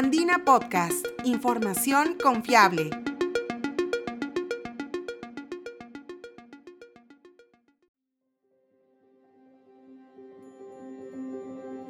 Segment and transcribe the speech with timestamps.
[0.00, 2.88] Andina Podcast, información confiable.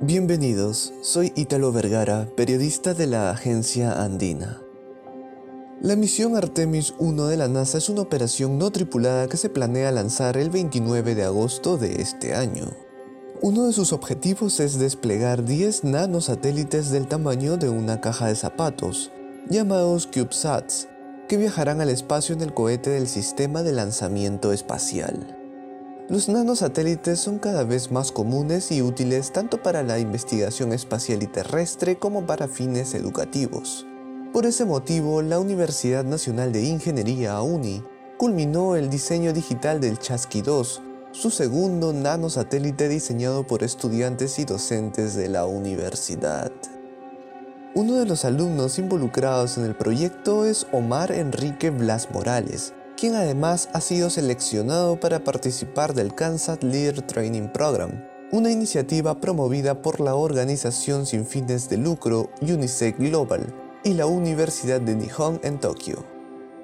[0.00, 4.62] Bienvenidos, soy Ítalo Vergara, periodista de la agencia Andina.
[5.82, 9.92] La misión Artemis 1 de la NASA es una operación no tripulada que se planea
[9.92, 12.87] lanzar el 29 de agosto de este año.
[13.40, 19.12] Uno de sus objetivos es desplegar 10 nanosatélites del tamaño de una caja de zapatos,
[19.48, 20.88] llamados CubeSats,
[21.28, 25.36] que viajarán al espacio en el cohete del sistema de lanzamiento espacial.
[26.08, 31.28] Los nanosatélites son cada vez más comunes y útiles tanto para la investigación espacial y
[31.28, 33.86] terrestre como para fines educativos.
[34.32, 37.84] Por ese motivo, la Universidad Nacional de Ingeniería UNI
[38.16, 40.82] culminó el diseño digital del Chasqui 2,
[41.20, 46.52] su segundo nanosatélite diseñado por estudiantes y docentes de la universidad.
[47.74, 53.68] Uno de los alumnos involucrados en el proyecto es Omar Enrique Blas Morales, quien además
[53.72, 60.14] ha sido seleccionado para participar del Kansas Leader Training Program, una iniciativa promovida por la
[60.14, 66.17] organización sin fines de lucro UNICEF Global y la Universidad de Nihon en Tokio.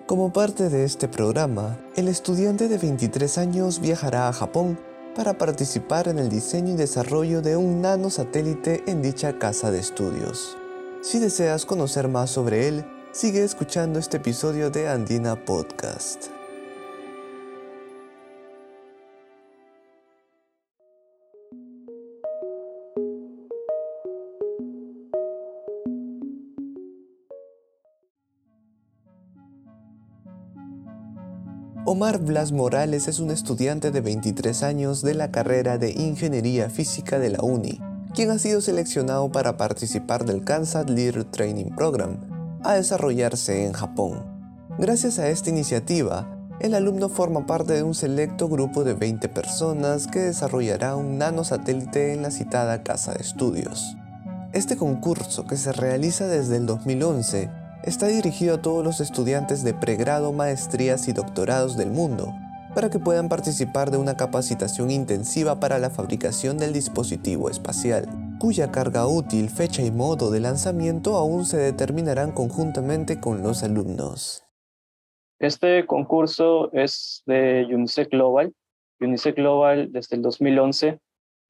[0.07, 4.79] Como parte de este programa, el estudiante de 23 años viajará a Japón
[5.17, 10.59] para participar en el diseño y desarrollo de un nanosatélite en dicha casa de estudios.
[11.01, 16.27] Si deseas conocer más sobre él, sigue escuchando este episodio de Andina Podcast.
[31.95, 37.21] Omar Blas Morales es un estudiante de 23 años de la carrera de Ingeniería Física
[37.21, 37.81] de la UNI,
[38.13, 42.17] quien ha sido seleccionado para participar del Kansas Leader Training Program,
[42.65, 44.25] a desarrollarse en Japón.
[44.77, 50.09] Gracias a esta iniciativa, el alumno forma parte de un selecto grupo de 20 personas
[50.09, 53.97] que desarrollará un nanosatélite en la citada casa de estudios.
[54.53, 57.51] Este concurso, que se realiza desde el 2011,
[57.87, 62.33] está dirigido a todos los estudiantes de pregrado, maestrías y doctorados del mundo,
[62.75, 68.09] para que puedan participar de una capacitación intensiva para la fabricación del dispositivo espacial,
[68.41, 74.43] cuya carga útil, fecha y modo de lanzamiento aún se determinarán conjuntamente con los alumnos.
[75.39, 78.55] Este concurso es de UNICEF Global.
[78.99, 80.99] UNICEF Global desde el 2011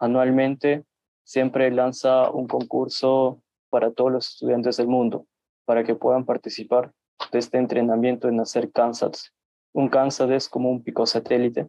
[0.01, 0.83] anualmente
[1.23, 3.41] siempre lanza un concurso
[3.71, 5.27] para todos los estudiantes del mundo
[5.65, 6.93] para que puedan participar
[7.33, 9.33] de este entrenamiento en hacer CANSATs.
[9.73, 11.69] Un CANSAT es como un pico satélite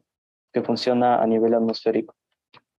[0.54, 2.16] que funciona a nivel atmosférico.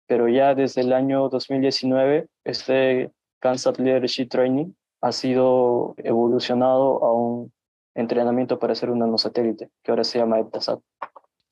[0.07, 3.11] Pero ya desde el año 2019, este
[3.41, 7.53] CANSAT Leadership Training ha sido evolucionado a un
[7.95, 10.81] entrenamiento para hacer un nanosatélite, que ahora se llama EPTASAT.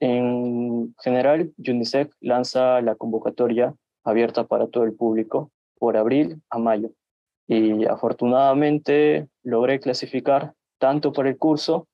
[0.00, 6.90] En general, UNICEF lanza la convocatoria abierta para todo el público por abril a mayo
[7.46, 11.88] y afortunadamente logré clasificar tanto para el curso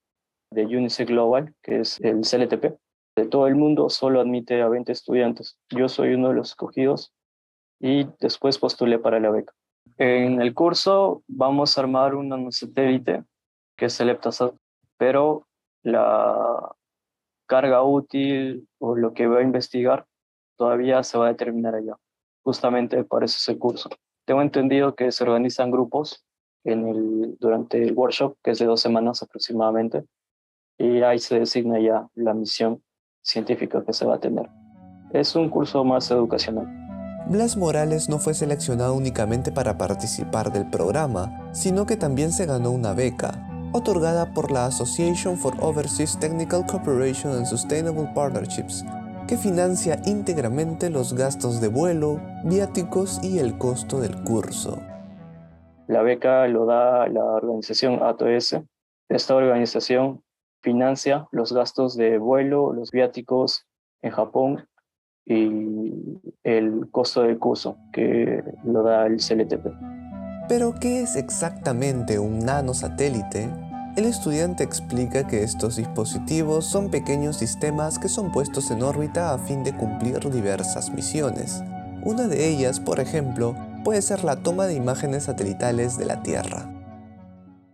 [0.50, 2.76] de UNICEF Global, que es el CLTP,
[3.16, 5.58] de todo el mundo solo admite a 20 estudiantes.
[5.68, 7.12] Yo soy uno de los escogidos
[7.80, 9.52] y después postulé para la beca.
[9.98, 13.24] En el curso vamos a armar un nanosatélite
[13.76, 14.54] que es el EPTASAT,
[14.96, 15.46] pero
[15.82, 16.72] la
[17.46, 20.06] carga útil o lo que voy a investigar
[20.56, 21.96] todavía se va a determinar allá.
[22.42, 23.90] Justamente para eso es el curso.
[24.24, 26.24] Tengo entendido que se organizan grupos
[26.64, 30.04] en el, durante el workshop, que es de dos semanas aproximadamente,
[30.78, 32.82] y ahí se designa ya la misión
[33.22, 34.48] científica que se va a tener.
[35.12, 36.66] Es un curso más educacional.
[37.28, 42.70] Blas Morales no fue seleccionado únicamente para participar del programa, sino que también se ganó
[42.70, 48.84] una beca, otorgada por la Association for Overseas Technical Cooperation and Sustainable Partnerships,
[49.30, 54.82] que financia íntegramente los gastos de vuelo, viáticos y el costo del curso.
[55.86, 58.56] La beca lo da la organización ATOS.
[59.08, 60.24] Esta organización
[60.64, 63.68] financia los gastos de vuelo, los viáticos
[64.02, 64.66] en Japón
[65.24, 69.68] y el costo del curso que lo da el CLTP.
[70.48, 73.69] Pero, ¿qué es exactamente un nanosatélite?
[73.96, 79.38] El estudiante explica que estos dispositivos son pequeños sistemas que son puestos en órbita a
[79.38, 81.60] fin de cumplir diversas misiones.
[82.04, 86.70] Una de ellas, por ejemplo, puede ser la toma de imágenes satelitales de la Tierra.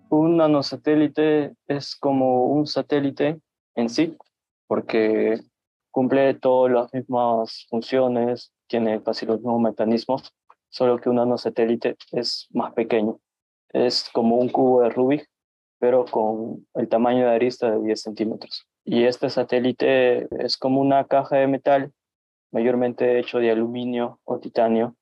[0.09, 3.39] Un nanosatélite es como un satélite
[3.75, 4.17] en sí,
[4.67, 5.39] porque
[5.91, 10.33] cumple todas las mismas funciones, tiene casi los mismos mecanismos,
[10.71, 13.21] solo que un nanosatélite es más pequeño
[13.69, 15.29] Es como un cubo de Rubik,
[15.79, 18.67] pero con el tamaño de arista de 10 centímetros.
[18.85, 21.93] Y este satélite es como una caja de metal,
[22.53, 24.97] mayormente hecho de aluminio o titanio,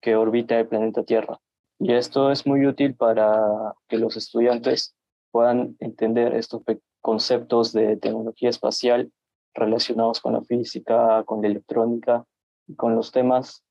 [0.00, 1.38] que orbita el planeta Tierra.
[1.78, 4.96] Y esto es muy útil para que los estudiantes
[5.30, 6.62] puedan entender estos
[7.00, 9.12] conceptos de tecnología espacial
[9.54, 12.24] relacionados con la física, con la electrónica
[12.66, 13.64] y con los temas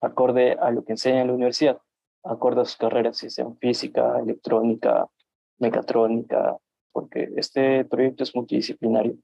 [0.00, 1.80] acorde a lo que enseña en la universidad,
[2.24, 5.08] acorde a sus carreras, si sean física, electrónica,
[5.58, 6.56] mecatrónica,
[6.92, 9.16] porque este proyecto es multidisciplinario.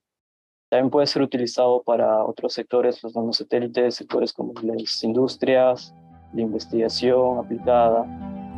[0.69, 5.95] También puede ser utilizado para otros sectores, los nanosatélites, sectores como las industrias,
[6.33, 8.05] la investigación aplicada.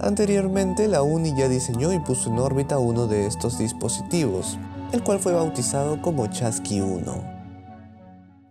[0.00, 4.58] Anteriormente, la UNI ya diseñó y puso en órbita uno de estos dispositivos,
[4.92, 7.32] el cual fue bautizado como Chasqui 1.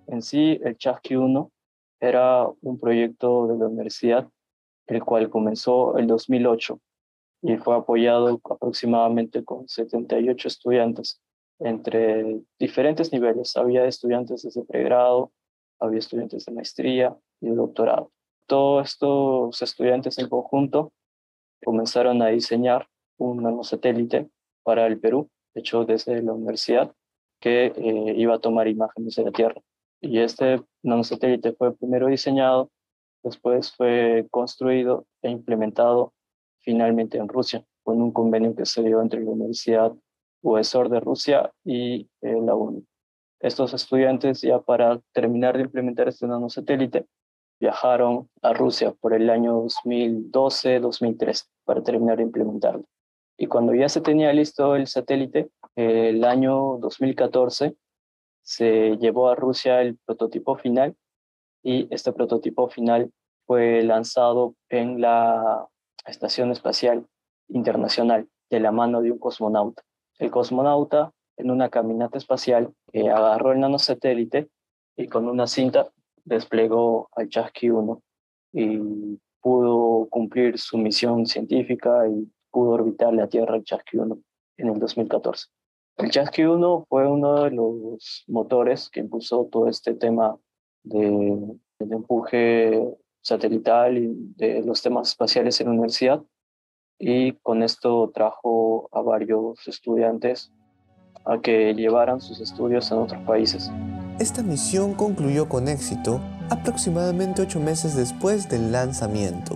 [0.08, 1.52] En sí, el Chasqui 1
[2.00, 4.28] era un proyecto de la universidad,
[4.88, 6.80] el cual comenzó el 2008
[7.42, 11.22] y fue apoyado aproximadamente con 78 estudiantes
[11.60, 13.56] entre diferentes niveles.
[13.58, 15.32] Había estudiantes desde pregrado,
[15.80, 18.12] había estudiantes de maestría y de doctorado.
[18.48, 20.94] Todos estos estudiantes en conjunto
[21.64, 24.30] comenzaron a diseñar un nanosatélite
[24.64, 26.94] para el Perú, hecho desde la universidad,
[27.40, 29.62] que eh, iba a tomar imágenes de la Tierra.
[30.00, 32.72] Y este nanosatélite fue primero diseñado,
[33.24, 36.14] después fue construido e implementado
[36.62, 39.94] finalmente en Rusia, con un convenio que se dio entre la Universidad
[40.42, 42.86] UESOR de Rusia y eh, la UNI.
[43.40, 47.08] Estos estudiantes ya para terminar de implementar este nanosatélite
[47.60, 52.86] viajaron a Rusia por el año 2012-2013 para terminar de implementarlo.
[53.38, 57.76] Y cuando ya se tenía listo el satélite, el año 2014
[58.44, 60.96] se llevó a Rusia el prototipo final
[61.64, 63.12] y este prototipo final
[63.46, 65.68] fue lanzado en la
[66.06, 67.06] Estación Espacial
[67.48, 69.84] Internacional de la mano de un cosmonauta.
[70.20, 74.50] El cosmonauta, en una caminata espacial, eh, agarró el nanosatélite
[74.96, 75.90] y con una cinta
[76.24, 78.02] desplegó al Chasqui 1
[78.54, 84.20] y pudo cumplir su misión científica y pudo orbitar la Tierra el Chasqui 1
[84.58, 85.48] en el 2014.
[85.98, 90.38] El Chasqui 1 fue uno de los motores que impulsó todo este tema
[90.84, 96.22] de, de empuje satelital y de los temas espaciales en la universidad
[97.04, 100.52] y con esto trajo a varios estudiantes
[101.26, 103.72] a que llevaran sus estudios en otros países.
[104.20, 106.22] Esta misión concluyó con éxito
[106.52, 109.56] aproximadamente ocho meses después del lanzamiento.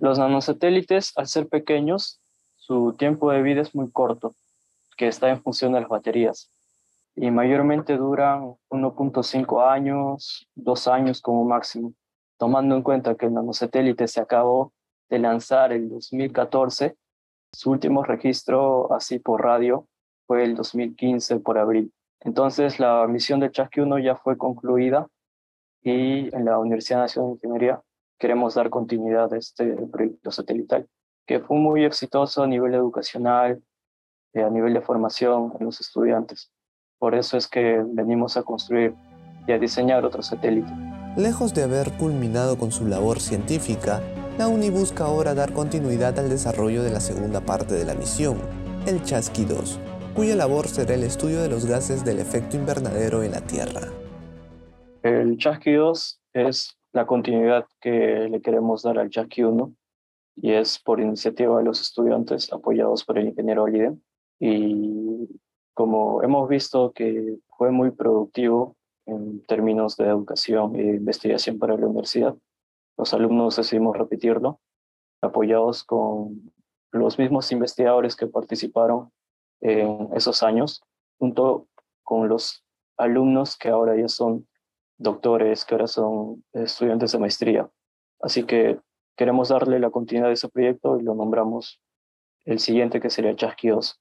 [0.00, 2.20] Los nanosatélites, al ser pequeños,
[2.56, 4.34] su tiempo de vida es muy corto,
[4.96, 6.50] que está en función de las baterías,
[7.16, 11.94] y mayormente duran 1.5 años, dos años como máximo
[12.38, 14.72] tomando en cuenta que el nanosatélite se acabó
[15.10, 16.96] de lanzar el 2014,
[17.52, 19.86] su último registro así por radio
[20.26, 21.92] fue el 2015 por abril.
[22.20, 25.08] Entonces la misión del Chasqui 1 ya fue concluida
[25.82, 27.80] y en la Universidad Nacional de Ingeniería
[28.18, 30.88] queremos dar continuidad a este proyecto satelital,
[31.26, 33.62] que fue muy exitoso a nivel educacional,
[34.32, 36.50] y a nivel de formación en los estudiantes.
[36.98, 38.94] Por eso es que venimos a construir
[39.46, 40.70] y a diseñar otro satélite.
[41.18, 44.00] Lejos de haber culminado con su labor científica,
[44.38, 48.38] la UNI busca ahora dar continuidad al desarrollo de la segunda parte de la misión,
[48.86, 49.80] el Chasqui 2,
[50.14, 53.88] cuya labor será el estudio de los gases del efecto invernadero en la Tierra.
[55.02, 59.74] El Chasqui 2 es la continuidad que le queremos dar al Chasqui 1
[60.36, 64.00] y es por iniciativa de los estudiantes apoyados por el ingeniero Oliden.
[64.38, 65.28] Y
[65.74, 68.77] como hemos visto que fue muy productivo
[69.08, 72.36] en términos de educación e investigación para la universidad.
[72.96, 74.60] Los alumnos decidimos repetirlo,
[75.20, 76.52] apoyados con
[76.92, 79.10] los mismos investigadores que participaron
[79.60, 80.82] en esos años,
[81.18, 81.66] junto
[82.02, 82.64] con los
[82.96, 84.46] alumnos que ahora ya son
[84.98, 87.70] doctores, que ahora son estudiantes de maestría.
[88.20, 88.80] Así que
[89.16, 91.80] queremos darle la continuidad a ese proyecto y lo nombramos
[92.44, 94.00] el siguiente que sería Chasqui 2.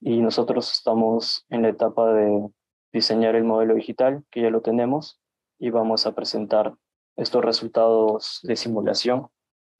[0.00, 2.50] Y nosotros estamos en la etapa de
[2.94, 5.20] diseñar el modelo digital, que ya lo tenemos,
[5.58, 6.72] y vamos a presentar
[7.16, 9.26] estos resultados de simulación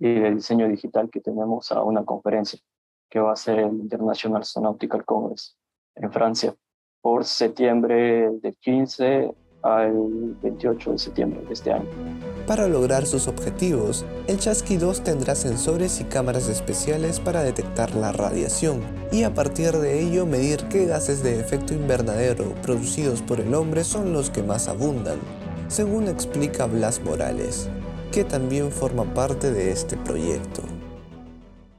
[0.00, 2.58] y de diseño digital que tenemos a una conferencia
[3.08, 5.56] que va a ser el International Astronautical Congress
[5.94, 6.56] en Francia
[7.00, 9.32] por septiembre del 15
[9.64, 11.88] al 28 de septiembre de este año.
[12.46, 18.12] Para lograr sus objetivos, el Chasqui 2 tendrá sensores y cámaras especiales para detectar la
[18.12, 23.54] radiación y a partir de ello medir qué gases de efecto invernadero producidos por el
[23.54, 25.18] hombre son los que más abundan,
[25.68, 27.70] según explica Blas Morales,
[28.12, 30.62] que también forma parte de este proyecto.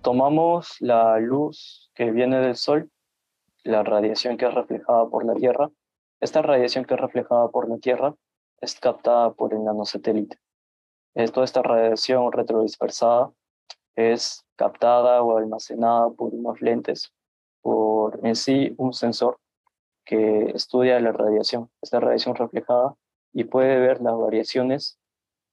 [0.01, 2.89] tomamos la luz que viene del Sol,
[3.63, 5.69] la radiación que es reflejada por la Tierra.
[6.21, 8.15] Esta radiación que es reflejada por la Tierra
[8.61, 10.37] es captada por el nanosatélite.
[11.33, 13.31] Toda esta radiación retrodispersada
[13.95, 17.13] es captada o almacenada por unos lentes,
[17.61, 19.37] por en sí un sensor
[20.05, 22.95] que estudia la radiación, esta radiación reflejada,
[23.33, 24.97] y puede ver las variaciones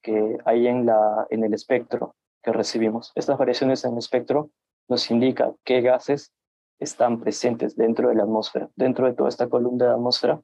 [0.03, 3.13] que hay en, la, en el espectro que recibimos.
[3.15, 4.51] Estas variaciones en el espectro
[4.89, 6.33] nos indican qué gases
[6.79, 10.41] están presentes dentro de la atmósfera, dentro de toda esta columna de atmósfera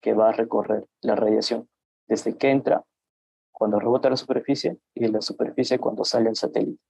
[0.00, 1.68] que va a recorrer la radiación,
[2.06, 2.84] desde que entra,
[3.52, 6.80] cuando rebota la superficie, y de la superficie cuando sale el satélite.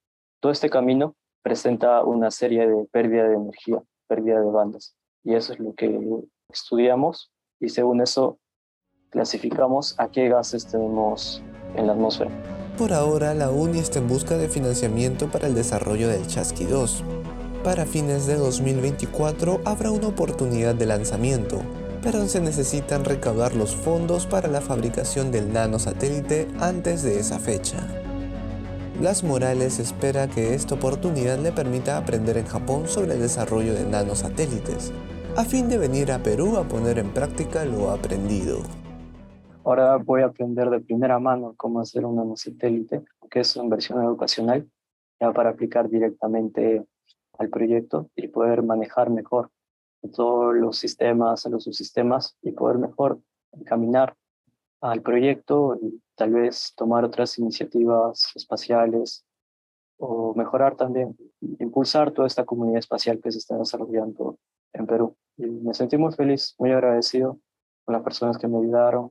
[0.40, 5.52] Todo este camino presenta una serie de pérdida de energía, pérdida de bandas, y eso
[5.52, 5.98] es lo que
[6.50, 8.38] estudiamos, y según eso
[9.10, 11.42] clasificamos a qué gases tenemos
[11.74, 12.30] en la atmósfera.
[12.76, 17.02] Por ahora, la UNI está en busca de financiamiento para el desarrollo del Chasqui 2.
[17.64, 21.60] Para fines de 2024 habrá una oportunidad de lanzamiento,
[22.02, 27.78] pero se necesitan recaudar los fondos para la fabricación del nanosatélite antes de esa fecha.
[28.98, 33.86] Blas Morales espera que esta oportunidad le permita aprender en Japón sobre el desarrollo de
[33.86, 34.92] nanosatélites,
[35.36, 38.58] a fin de venir a Perú a poner en práctica lo aprendido.
[39.62, 44.02] Ahora voy a aprender de primera mano cómo hacer un nanosatélite, que es una inversión
[44.02, 44.68] educacional,
[45.20, 46.84] ya para aplicar directamente
[47.38, 49.50] al proyecto y poder manejar mejor
[50.14, 53.20] todos los sistemas, los subsistemas y poder mejor
[53.52, 54.16] encaminar
[54.80, 59.24] al proyecto y tal vez tomar otras iniciativas espaciales
[59.98, 61.16] o mejorar también,
[61.58, 64.38] impulsar toda esta comunidad espacial que se está desarrollando
[64.72, 65.16] en Perú.
[65.36, 67.38] Y me sentí muy feliz, muy agradecido
[67.84, 69.10] con las personas que me ayudaron,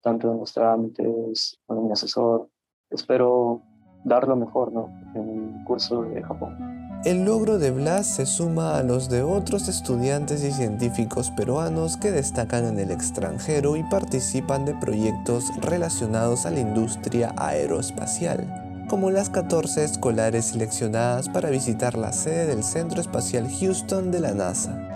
[0.00, 2.48] tanto en los trámites, con mi asesor.
[2.88, 3.62] Espero
[4.04, 4.88] dar lo mejor ¿no?
[5.14, 6.81] en el curso de Japón.
[7.04, 12.12] El logro de Blas se suma a los de otros estudiantes y científicos peruanos que
[12.12, 19.30] destacan en el extranjero y participan de proyectos relacionados a la industria aeroespacial, como las
[19.30, 24.88] 14 escolares seleccionadas para visitar la sede del Centro Espacial Houston de la NASA.